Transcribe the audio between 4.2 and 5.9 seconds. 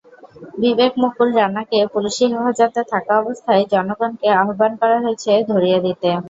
আহ্বান করা হয়েছে ধরিয়ে